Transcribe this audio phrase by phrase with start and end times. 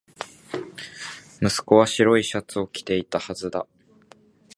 [1.43, 3.67] 息子は白いシャツを着ていたはずだ